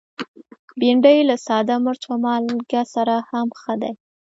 [0.79, 3.91] بېنډۍ له ساده مرچ او مالګه سره هم ښه ده